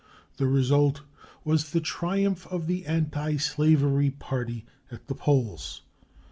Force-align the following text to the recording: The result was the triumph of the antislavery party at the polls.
The 0.37 0.47
result 0.47 1.01
was 1.43 1.69
the 1.73 1.79
triumph 1.79 2.47
of 2.47 2.65
the 2.65 2.87
antislavery 2.87 4.09
party 4.09 4.65
at 4.91 5.05
the 5.05 5.13
polls. 5.13 5.83